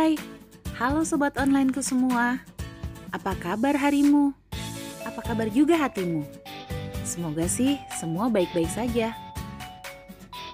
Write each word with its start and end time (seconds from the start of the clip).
Hai, 0.00 0.16
halo 0.80 1.04
sobat 1.04 1.36
onlineku 1.36 1.84
semua. 1.84 2.40
Apa 3.12 3.36
kabar 3.36 3.76
harimu? 3.76 4.32
Apa 5.04 5.20
kabar 5.20 5.52
juga 5.52 5.76
hatimu? 5.76 6.24
Semoga 7.04 7.44
sih 7.44 7.76
semua 8.00 8.32
baik-baik 8.32 8.72
saja. 8.72 9.12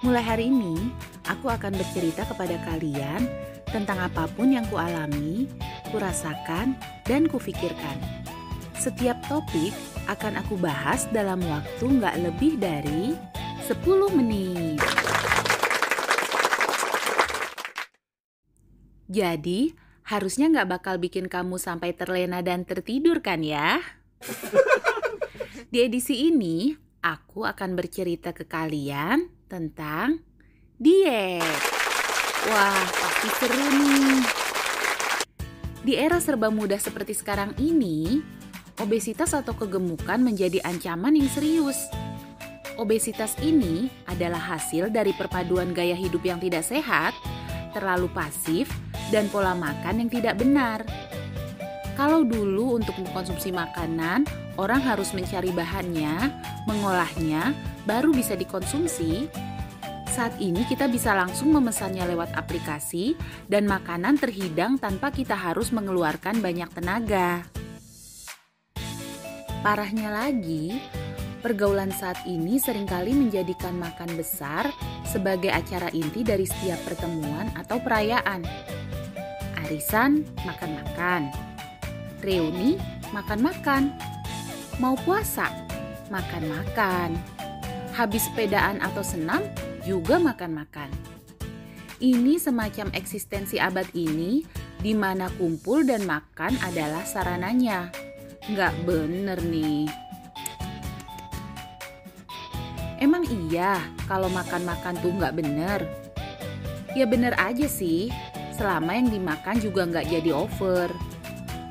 Mulai 0.03 0.19
hari 0.19 0.51
ini, 0.51 0.91
aku 1.31 1.47
akan 1.47 1.79
bercerita 1.79 2.27
kepada 2.27 2.59
kalian 2.67 3.23
tentang 3.71 4.11
apa 4.11 4.27
pun 4.35 4.51
yang 4.51 4.67
kualami, 4.67 5.47
kurasakan, 5.95 6.75
dan 7.07 7.31
kufikirkan. 7.31 8.03
Setiap 8.75 9.15
topik 9.31 9.71
akan 10.11 10.43
aku 10.43 10.59
bahas 10.59 11.07
dalam 11.15 11.39
waktu 11.47 11.87
nggak 11.87 12.19
lebih 12.19 12.59
dari 12.59 13.15
10 13.63 14.11
menit. 14.11 14.83
Jadi, 19.07 19.71
harusnya 20.03 20.51
nggak 20.51 20.67
bakal 20.67 20.95
bikin 20.99 21.31
kamu 21.31 21.55
sampai 21.55 21.95
terlena 21.95 22.43
dan 22.43 22.67
tertidur 22.67 23.23
kan 23.23 23.39
ya? 23.39 23.79
Di 25.71 25.83
edisi 25.83 26.27
ini, 26.27 26.75
aku 26.99 27.47
akan 27.47 27.75
bercerita 27.79 28.35
ke 28.35 28.43
kalian 28.43 29.31
tentang 29.47 30.19
diet. 30.75 31.43
Wah, 32.51 32.83
pasti 32.87 33.29
seru 33.39 33.65
nih. 33.79 34.19
Di 35.87 35.93
era 35.95 36.19
serba 36.19 36.51
mudah 36.51 36.79
seperti 36.79 37.15
sekarang 37.15 37.55
ini, 37.59 38.19
obesitas 38.83 39.31
atau 39.31 39.55
kegemukan 39.55 40.19
menjadi 40.19 40.59
ancaman 40.67 41.15
yang 41.15 41.31
serius. 41.31 41.87
Obesitas 42.75 43.39
ini 43.39 43.87
adalah 44.05 44.39
hasil 44.39 44.91
dari 44.91 45.15
perpaduan 45.15 45.71
gaya 45.71 45.95
hidup 45.95 46.21
yang 46.27 46.37
tidak 46.43 46.67
sehat, 46.67 47.15
terlalu 47.71 48.11
pasif, 48.11 48.69
dan 49.13 49.31
pola 49.31 49.55
makan 49.55 50.05
yang 50.05 50.09
tidak 50.11 50.35
benar. 50.39 50.83
Kalau 51.97 52.21
dulu 52.21 52.77
untuk 52.77 52.93
mengkonsumsi 53.01 53.49
makanan, 53.49 54.29
orang 54.61 54.85
harus 54.85 55.17
mencari 55.17 55.49
bahannya, 55.49 56.29
mengolahnya, 56.69 57.57
baru 57.89 58.13
bisa 58.13 58.37
dikonsumsi. 58.37 59.25
Saat 60.13 60.37
ini 60.37 60.61
kita 60.69 60.85
bisa 60.89 61.17
langsung 61.17 61.49
memesannya 61.57 62.05
lewat 62.13 62.37
aplikasi 62.37 63.17
dan 63.49 63.65
makanan 63.65 64.21
terhidang 64.21 64.77
tanpa 64.77 65.09
kita 65.09 65.33
harus 65.33 65.73
mengeluarkan 65.73 66.37
banyak 66.37 66.69
tenaga. 66.73 67.45
Parahnya 69.65 70.13
lagi, 70.13 70.77
pergaulan 71.41 71.89
saat 71.89 72.21
ini 72.29 72.61
sering 72.61 72.85
kali 72.85 73.13
menjadikan 73.13 73.73
makan 73.73 74.13
besar 74.13 74.69
sebagai 75.01 75.49
acara 75.49 75.89
inti 75.97 76.21
dari 76.21 76.45
setiap 76.45 76.77
pertemuan 76.85 77.49
atau 77.57 77.81
perayaan 77.81 78.45
arisan 79.67 80.23
makan-makan, 80.47 81.27
reuni 82.23 82.79
makan-makan, 83.11 83.91
mau 84.79 84.95
puasa 85.03 85.51
makan-makan, 86.07 87.19
habis 87.91 88.31
sepedaan 88.31 88.79
atau 88.79 89.03
senam 89.03 89.43
juga 89.83 90.23
makan-makan. 90.23 90.87
Ini 91.99 92.39
semacam 92.39 92.95
eksistensi 92.95 93.59
abad 93.59 93.91
ini 93.91 94.47
di 94.79 94.95
mana 94.95 95.27
kumpul 95.35 95.83
dan 95.83 96.07
makan 96.07 96.55
adalah 96.63 97.03
sarananya. 97.03 97.91
Nggak 98.47 98.71
bener 98.87 99.43
nih. 99.43 99.91
Emang 103.03 103.27
iya 103.27 103.83
kalau 104.07 104.31
makan-makan 104.31 104.95
tuh 105.03 105.11
nggak 105.11 105.35
bener? 105.35 105.83
Ya 106.95 107.03
bener 107.03 107.35
aja 107.35 107.67
sih, 107.67 108.09
selama 108.57 108.97
yang 108.97 109.13
dimakan 109.13 109.61
juga 109.61 109.85
nggak 109.85 110.09
jadi 110.09 110.33
over. 110.33 110.89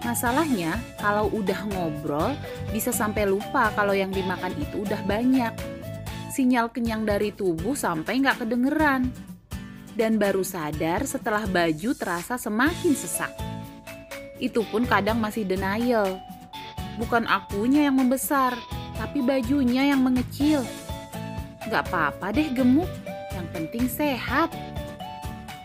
Masalahnya, 0.06 0.78
kalau 1.02 1.26
udah 1.34 1.66
ngobrol, 1.66 2.30
bisa 2.70 2.94
sampai 2.94 3.26
lupa 3.26 3.74
kalau 3.74 3.90
yang 3.90 4.14
dimakan 4.14 4.54
itu 4.54 4.86
udah 4.86 5.02
banyak. 5.02 5.50
Sinyal 6.30 6.70
kenyang 6.70 7.02
dari 7.02 7.34
tubuh 7.34 7.74
sampai 7.74 8.22
nggak 8.22 8.46
kedengeran. 8.46 9.10
Dan 9.98 10.20
baru 10.20 10.46
sadar 10.46 11.02
setelah 11.08 11.42
baju 11.48 11.90
terasa 11.96 12.38
semakin 12.38 12.94
sesak. 12.94 13.32
Itu 14.38 14.62
pun 14.68 14.86
kadang 14.86 15.18
masih 15.18 15.42
denial. 15.48 16.20
Bukan 17.00 17.26
akunya 17.26 17.88
yang 17.88 17.96
membesar, 17.98 18.54
tapi 18.94 19.24
bajunya 19.24 19.90
yang 19.90 20.04
mengecil. 20.04 20.62
Gak 21.66 21.88
apa-apa 21.90 22.30
deh 22.30 22.52
gemuk, 22.52 22.88
yang 23.32 23.48
penting 23.50 23.88
sehat. 23.88 24.52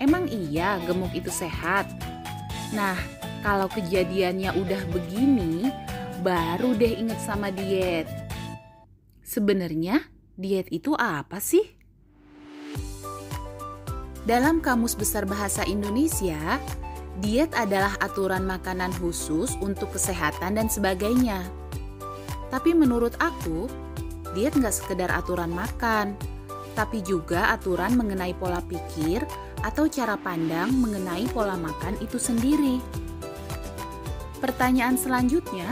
Emang 0.01 0.25
iya 0.33 0.81
gemuk 0.81 1.13
itu 1.13 1.29
sehat? 1.29 1.85
Nah, 2.73 2.97
kalau 3.45 3.69
kejadiannya 3.69 4.49
udah 4.57 4.81
begini, 4.89 5.69
baru 6.25 6.73
deh 6.73 6.97
inget 6.97 7.21
sama 7.21 7.53
diet. 7.53 8.09
Sebenarnya 9.21 10.01
diet 10.33 10.73
itu 10.73 10.97
apa 10.97 11.37
sih? 11.37 11.61
Dalam 14.25 14.57
Kamus 14.57 14.97
Besar 14.97 15.29
Bahasa 15.29 15.61
Indonesia, 15.69 16.57
diet 17.21 17.53
adalah 17.53 17.93
aturan 18.01 18.41
makanan 18.49 18.89
khusus 18.97 19.53
untuk 19.61 19.93
kesehatan 19.93 20.57
dan 20.57 20.65
sebagainya. 20.65 21.45
Tapi 22.49 22.73
menurut 22.73 23.13
aku, 23.21 23.69
diet 24.33 24.57
nggak 24.57 24.73
sekedar 24.73 25.13
aturan 25.13 25.53
makan, 25.53 26.17
tapi 26.73 27.05
juga 27.05 27.53
aturan 27.53 27.93
mengenai 27.93 28.33
pola 28.33 28.65
pikir 28.65 29.21
atau 29.61 29.85
cara 29.85 30.17
pandang 30.17 30.73
mengenai 30.73 31.29
pola 31.29 31.57
makan 31.57 31.97
itu 32.01 32.17
sendiri. 32.17 32.81
Pertanyaan 34.41 34.97
selanjutnya, 34.97 35.69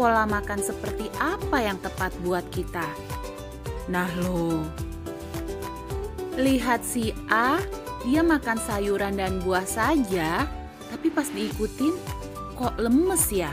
pola 0.00 0.24
makan 0.24 0.64
seperti 0.64 1.12
apa 1.20 1.60
yang 1.60 1.76
tepat 1.84 2.12
buat 2.24 2.44
kita? 2.48 2.88
Nah 3.92 4.08
lo, 4.24 4.64
lihat 6.40 6.84
si 6.84 7.12
A, 7.28 7.60
dia 8.08 8.24
makan 8.24 8.56
sayuran 8.56 9.20
dan 9.20 9.44
buah 9.44 9.68
saja, 9.68 10.48
tapi 10.88 11.12
pas 11.12 11.28
diikutin 11.28 11.92
kok 12.56 12.80
lemes 12.80 13.28
ya? 13.28 13.52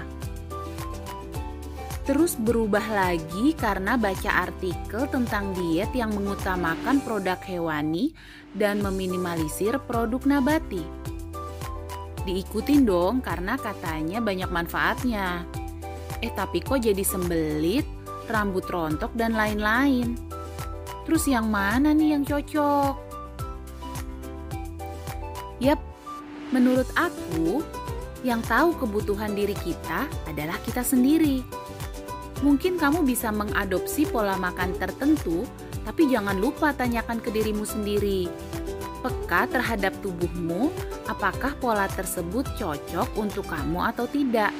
Terus 2.06 2.38
berubah 2.38 2.86
lagi 2.86 3.58
karena 3.58 3.98
baca 3.98 4.46
artikel 4.46 5.10
tentang 5.10 5.58
diet 5.58 5.90
yang 5.98 6.14
mengutamakan 6.14 7.02
produk 7.02 7.42
hewani 7.42 8.14
dan 8.54 8.78
meminimalisir 8.80 9.82
produk 9.90 10.22
nabati. 10.30 10.86
Diikutin 12.26 12.86
dong 12.86 13.26
karena 13.26 13.58
katanya 13.58 14.22
banyak 14.22 14.50
manfaatnya. 14.54 15.50
Eh 16.22 16.30
tapi 16.34 16.62
kok 16.62 16.86
jadi 16.86 17.02
sembelit, 17.02 17.86
rambut 18.30 18.66
rontok 18.70 19.10
dan 19.18 19.34
lain-lain. 19.34 20.14
Terus 21.06 21.26
yang 21.26 21.50
mana 21.50 21.94
nih 21.94 22.18
yang 22.18 22.24
cocok? 22.26 22.96
Yap, 25.62 25.82
menurut 26.50 26.90
aku, 26.98 27.62
yang 28.26 28.42
tahu 28.42 28.74
kebutuhan 28.82 29.38
diri 29.38 29.54
kita 29.54 30.10
adalah 30.26 30.58
kita 30.66 30.82
sendiri. 30.82 31.46
Mungkin 32.46 32.78
kamu 32.78 33.10
bisa 33.10 33.34
mengadopsi 33.34 34.06
pola 34.06 34.38
makan 34.38 34.78
tertentu, 34.78 35.50
tapi 35.82 36.06
jangan 36.06 36.38
lupa 36.38 36.78
tanyakan 36.78 37.18
ke 37.18 37.34
dirimu 37.34 37.66
sendiri. 37.66 38.30
Peka 39.02 39.50
terhadap 39.50 39.98
tubuhmu, 40.06 40.70
apakah 41.10 41.58
pola 41.58 41.90
tersebut 41.90 42.46
cocok 42.54 43.18
untuk 43.18 43.50
kamu 43.50 43.90
atau 43.90 44.06
tidak. 44.06 44.54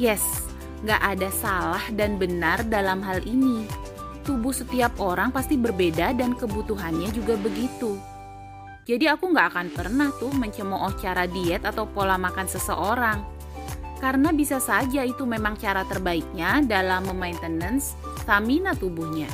Yes, 0.00 0.24
gak 0.88 1.04
ada 1.04 1.28
salah 1.28 1.84
dan 1.92 2.16
benar 2.16 2.64
dalam 2.64 3.04
hal 3.04 3.20
ini. 3.28 3.68
Tubuh 4.24 4.56
setiap 4.56 4.96
orang 4.96 5.36
pasti 5.36 5.60
berbeda 5.60 6.16
dan 6.16 6.32
kebutuhannya 6.32 7.12
juga 7.12 7.36
begitu. 7.36 8.00
Jadi 8.88 9.12
aku 9.12 9.28
gak 9.36 9.52
akan 9.52 9.68
pernah 9.76 10.08
tuh 10.16 10.32
mencemooh 10.32 10.96
cara 11.04 11.28
diet 11.28 11.68
atau 11.68 11.84
pola 11.84 12.16
makan 12.16 12.48
seseorang 12.48 13.39
karena 14.00 14.32
bisa 14.32 14.56
saja 14.58 15.04
itu 15.04 15.28
memang 15.28 15.60
cara 15.60 15.84
terbaiknya 15.84 16.64
dalam 16.64 17.06
memaintenance 17.06 17.94
stamina 18.24 18.72
tubuhnya. 18.72 19.28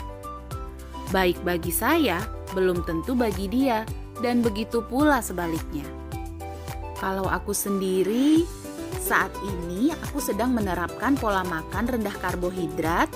Baik 1.15 1.39
bagi 1.47 1.71
saya, 1.71 2.19
belum 2.51 2.83
tentu 2.83 3.15
bagi 3.15 3.47
dia, 3.47 3.87
dan 4.19 4.43
begitu 4.43 4.83
pula 4.83 5.23
sebaliknya. 5.23 5.87
Kalau 6.99 7.31
aku 7.31 7.55
sendiri, 7.55 8.43
saat 8.99 9.31
ini 9.47 9.95
aku 9.95 10.19
sedang 10.19 10.51
menerapkan 10.51 11.15
pola 11.15 11.47
makan 11.47 11.87
rendah 11.87 12.17
karbohidrat, 12.19 13.07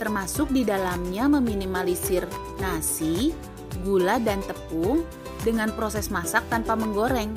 termasuk 0.00 0.48
di 0.48 0.64
dalamnya 0.64 1.28
meminimalisir 1.28 2.24
nasi, 2.64 3.36
gula, 3.84 4.16
dan 4.16 4.40
tepung 4.48 5.04
dengan 5.44 5.68
proses 5.76 6.08
masak 6.08 6.48
tanpa 6.48 6.72
menggoreng. 6.72 7.28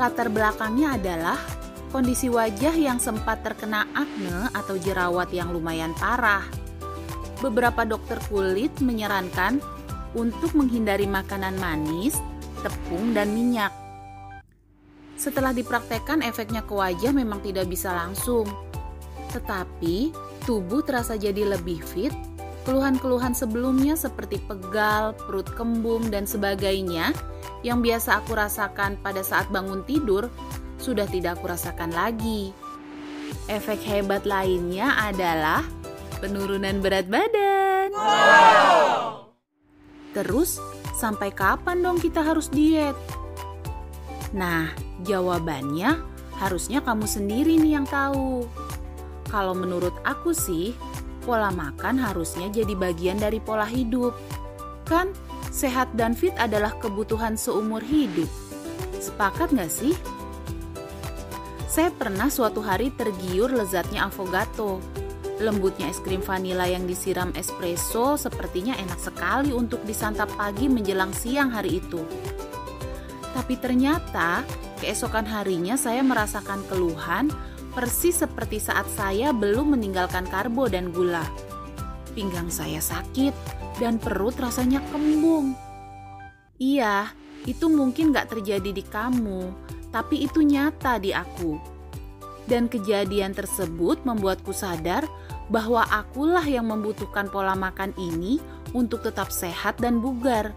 Latar 0.00 0.32
belakangnya 0.32 0.96
adalah 0.96 1.38
kondisi 1.94 2.26
wajah 2.26 2.74
yang 2.74 2.98
sempat 2.98 3.46
terkena 3.46 3.86
akne 3.94 4.50
atau 4.50 4.74
jerawat 4.74 5.30
yang 5.30 5.54
lumayan 5.54 5.94
parah. 5.94 6.42
Beberapa 7.38 7.86
dokter 7.86 8.18
kulit 8.26 8.74
menyarankan 8.82 9.62
untuk 10.18 10.58
menghindari 10.58 11.06
makanan 11.06 11.54
manis, 11.62 12.18
tepung, 12.66 13.14
dan 13.14 13.30
minyak. 13.30 13.70
Setelah 15.14 15.54
dipraktekkan 15.54 16.26
efeknya 16.26 16.66
ke 16.66 16.74
wajah 16.74 17.14
memang 17.14 17.38
tidak 17.46 17.70
bisa 17.70 17.94
langsung. 17.94 18.50
Tetapi 19.30 20.10
tubuh 20.42 20.82
terasa 20.82 21.14
jadi 21.14 21.46
lebih 21.46 21.78
fit, 21.78 22.10
keluhan-keluhan 22.66 23.38
sebelumnya 23.38 23.94
seperti 23.94 24.42
pegal, 24.42 25.14
perut 25.14 25.46
kembung, 25.54 26.10
dan 26.10 26.26
sebagainya 26.26 27.14
yang 27.62 27.78
biasa 27.78 28.18
aku 28.18 28.34
rasakan 28.34 28.98
pada 28.98 29.22
saat 29.22 29.46
bangun 29.54 29.86
tidur 29.86 30.26
sudah 30.84 31.08
tidak 31.08 31.40
aku 31.40 31.48
rasakan 31.48 31.96
lagi. 31.96 32.52
Efek 33.48 33.80
hebat 33.88 34.28
lainnya 34.28 34.92
adalah 35.00 35.64
penurunan 36.20 36.84
berat 36.84 37.08
badan. 37.08 37.88
Wow. 37.96 39.32
Terus, 40.12 40.60
sampai 40.92 41.32
kapan 41.32 41.80
dong 41.80 41.96
kita 41.96 42.20
harus 42.20 42.52
diet? 42.52 42.94
Nah, 44.36 44.68
jawabannya 45.08 45.98
harusnya 46.36 46.84
kamu 46.84 47.08
sendiri 47.08 47.56
nih 47.56 47.80
yang 47.80 47.86
tahu. 47.88 48.44
Kalau 49.32 49.56
menurut 49.56 49.96
aku 50.06 50.30
sih, 50.30 50.76
pola 51.24 51.50
makan 51.50 51.98
harusnya 51.98 52.52
jadi 52.52 52.76
bagian 52.76 53.18
dari 53.18 53.40
pola 53.42 53.66
hidup. 53.66 54.14
Kan, 54.86 55.10
sehat 55.50 55.90
dan 55.96 56.12
fit 56.14 56.36
adalah 56.36 56.76
kebutuhan 56.78 57.34
seumur 57.34 57.82
hidup. 57.82 58.28
Sepakat 59.02 59.50
nggak 59.50 59.72
sih? 59.72 59.96
Saya 61.74 61.90
pernah 61.90 62.30
suatu 62.30 62.62
hari 62.62 62.94
tergiur 62.94 63.50
lezatnya 63.50 64.06
avogato. 64.06 64.78
Lembutnya 65.42 65.90
es 65.90 65.98
krim 65.98 66.22
vanila 66.22 66.70
yang 66.70 66.86
disiram 66.86 67.34
espresso 67.34 68.14
sepertinya 68.14 68.78
enak 68.78 69.02
sekali 69.02 69.50
untuk 69.50 69.82
disantap 69.82 70.30
pagi 70.38 70.70
menjelang 70.70 71.10
siang 71.10 71.50
hari 71.50 71.82
itu. 71.82 71.98
Tapi 73.34 73.58
ternyata 73.58 74.46
keesokan 74.78 75.26
harinya 75.26 75.74
saya 75.74 76.06
merasakan 76.06 76.62
keluhan 76.70 77.34
persis 77.74 78.22
seperti 78.22 78.62
saat 78.62 78.86
saya 78.94 79.34
belum 79.34 79.74
meninggalkan 79.74 80.30
karbo 80.30 80.70
dan 80.70 80.94
gula. 80.94 81.26
Pinggang 82.14 82.54
saya 82.54 82.78
sakit 82.78 83.34
dan 83.82 83.98
perut 83.98 84.38
rasanya 84.38 84.78
kembung. 84.94 85.58
Iya, 86.54 87.10
itu 87.50 87.66
mungkin 87.66 88.14
gak 88.14 88.30
terjadi 88.30 88.70
di 88.70 88.86
kamu, 88.86 89.50
tapi 89.94 90.26
itu 90.26 90.42
nyata 90.42 90.98
di 90.98 91.14
aku. 91.14 91.54
Dan 92.50 92.66
kejadian 92.66 93.30
tersebut 93.30 94.02
membuatku 94.02 94.50
sadar 94.50 95.06
bahwa 95.46 95.86
akulah 95.86 96.42
yang 96.42 96.66
membutuhkan 96.66 97.30
pola 97.30 97.54
makan 97.54 97.94
ini 97.94 98.42
untuk 98.74 99.06
tetap 99.06 99.30
sehat 99.30 99.78
dan 99.78 100.02
bugar. 100.02 100.50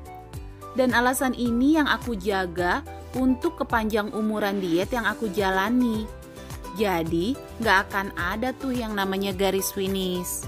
Dan 0.74 0.98
alasan 0.98 1.38
ini 1.38 1.78
yang 1.78 1.86
aku 1.86 2.18
jaga 2.18 2.82
untuk 3.14 3.62
kepanjang 3.62 4.10
umuran 4.12 4.60
diet 4.60 4.90
yang 4.92 5.06
aku 5.06 5.30
jalani. 5.32 6.10
Jadi, 6.76 7.34
gak 7.64 7.90
akan 7.90 8.14
ada 8.18 8.54
tuh 8.54 8.76
yang 8.76 8.94
namanya 8.94 9.34
garis 9.34 9.74
finish. 9.74 10.46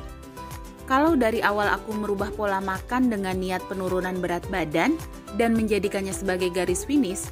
Kalau 0.86 1.14
dari 1.14 1.42
awal 1.42 1.70
aku 1.70 1.94
merubah 1.94 2.34
pola 2.34 2.58
makan 2.62 3.10
dengan 3.14 3.38
niat 3.38 3.62
penurunan 3.70 4.18
berat 4.22 4.46
badan 4.50 4.98
dan 5.38 5.54
menjadikannya 5.54 6.14
sebagai 6.14 6.50
garis 6.50 6.86
finish, 6.86 7.30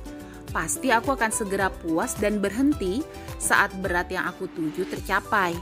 pasti 0.50 0.90
aku 0.94 1.14
akan 1.14 1.32
segera 1.32 1.68
puas 1.70 2.16
dan 2.18 2.40
berhenti 2.40 3.04
saat 3.38 3.72
berat 3.80 4.10
yang 4.10 4.26
aku 4.28 4.48
tuju 4.52 4.88
tercapai. 4.88 5.56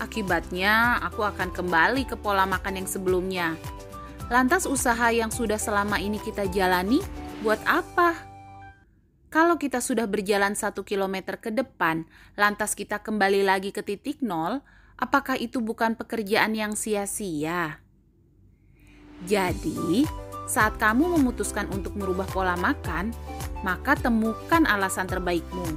Akibatnya, 0.00 0.96
aku 1.04 1.22
akan 1.22 1.52
kembali 1.52 2.08
ke 2.08 2.16
pola 2.16 2.48
makan 2.48 2.80
yang 2.80 2.88
sebelumnya. 2.88 3.54
Lantas 4.32 4.64
usaha 4.64 5.12
yang 5.12 5.28
sudah 5.28 5.60
selama 5.60 6.00
ini 6.00 6.16
kita 6.22 6.48
jalani 6.48 7.04
buat 7.44 7.60
apa? 7.68 8.16
Kalau 9.30 9.60
kita 9.62 9.78
sudah 9.78 10.10
berjalan 10.10 10.58
satu 10.58 10.82
kilometer 10.82 11.38
ke 11.38 11.54
depan, 11.54 12.08
lantas 12.34 12.74
kita 12.74 12.98
kembali 12.98 13.46
lagi 13.46 13.70
ke 13.70 13.84
titik 13.84 14.24
nol, 14.26 14.64
apakah 14.98 15.38
itu 15.38 15.62
bukan 15.62 15.94
pekerjaan 15.94 16.56
yang 16.58 16.74
sia-sia? 16.74 17.78
Jadi, 19.28 20.08
saat 20.46 20.76
kamu 20.80 21.20
memutuskan 21.20 21.66
untuk 21.72 21.96
merubah 21.96 22.28
pola 22.30 22.54
makan, 22.58 23.12
maka 23.64 23.96
temukan 23.96 24.64
alasan 24.64 25.08
terbaikmu. 25.08 25.68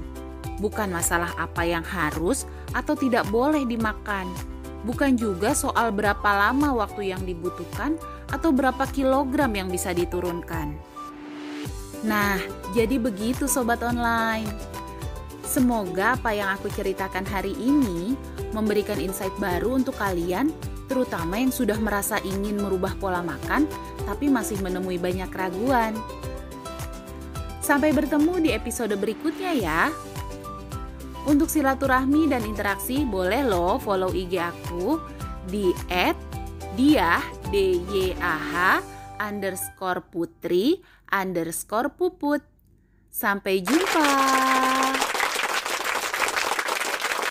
Bukan 0.62 0.94
masalah 0.94 1.34
apa 1.36 1.66
yang 1.68 1.84
harus 1.84 2.48
atau 2.72 2.94
tidak 2.96 3.28
boleh 3.30 3.68
dimakan. 3.68 4.30
Bukan 4.84 5.16
juga 5.16 5.56
soal 5.56 5.96
berapa 5.96 6.28
lama 6.28 6.76
waktu 6.76 7.16
yang 7.16 7.24
dibutuhkan 7.24 7.96
atau 8.28 8.52
berapa 8.52 8.84
kilogram 8.92 9.52
yang 9.56 9.72
bisa 9.72 9.96
diturunkan. 9.96 10.76
Nah, 12.04 12.36
jadi 12.76 13.00
begitu 13.00 13.48
sobat 13.48 13.80
online. 13.80 14.73
Semoga 15.54 16.18
apa 16.18 16.34
yang 16.34 16.50
aku 16.50 16.66
ceritakan 16.74 17.30
hari 17.30 17.54
ini 17.62 18.18
memberikan 18.58 18.98
insight 18.98 19.30
baru 19.38 19.78
untuk 19.78 19.94
kalian, 20.02 20.50
terutama 20.90 21.38
yang 21.38 21.54
sudah 21.54 21.78
merasa 21.78 22.18
ingin 22.26 22.58
merubah 22.58 22.98
pola 22.98 23.22
makan 23.22 23.70
tapi 24.02 24.34
masih 24.34 24.58
menemui 24.66 24.98
banyak 24.98 25.30
keraguan. 25.30 25.94
Sampai 27.62 27.94
bertemu 27.94 28.42
di 28.42 28.50
episode 28.50 28.98
berikutnya 28.98 29.54
ya. 29.54 29.82
Untuk 31.30 31.54
silaturahmi 31.54 32.34
dan 32.34 32.42
interaksi 32.50 33.06
boleh 33.06 33.46
lo 33.46 33.78
follow 33.78 34.10
IG 34.10 34.34
aku 34.42 34.98
di 35.46 35.70
@diah 36.74 37.22
d 37.54 37.78
y 37.94 38.18
a 38.18 38.36
h 38.42 38.54
underscore 39.22 40.02
putri 40.02 40.82
underscore 41.14 41.94
puput. 41.94 42.42
Sampai 43.14 43.62
jumpa. 43.62 44.53